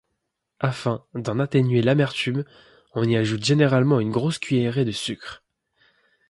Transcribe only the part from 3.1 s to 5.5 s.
ajoute généralement une grosse cuillerée de sucre.